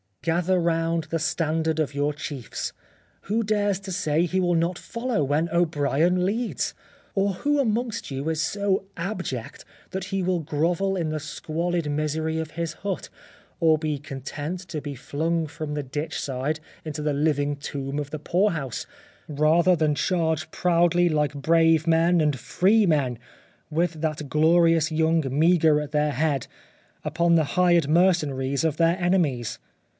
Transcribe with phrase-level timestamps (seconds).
[0.31, 2.73] "Gather round the standard of your chiefs.
[3.21, 6.75] Who dares to say he will not follow, when O'Brien leads?
[7.15, 11.89] Or who amongst you is so ab ject that he will grovel in the squalid
[11.89, 13.09] misery of his hut,
[13.59, 18.11] or be content to be flung from the ditch side into the living tomb of
[18.11, 22.21] the poorhouse, 54 The Life of Oscar Wilde rather than charge proudly hke brave men
[22.21, 23.17] and free men,
[23.71, 26.45] with that glorious young Meagher at their head,
[27.03, 29.57] upon the hired mercenaries of their enemies